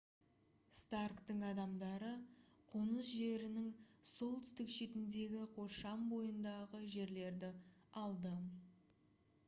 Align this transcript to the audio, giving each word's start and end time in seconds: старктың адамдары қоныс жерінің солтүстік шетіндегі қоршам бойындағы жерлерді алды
старктың 0.75 1.41
адамдары 1.47 2.07
қоныс 2.71 3.11
жерінің 3.17 3.67
солтүстік 4.11 4.73
шетіндегі 4.77 5.41
қоршам 5.59 6.07
бойындағы 6.15 6.79
жерлерді 6.95 7.51
алды 8.05 8.33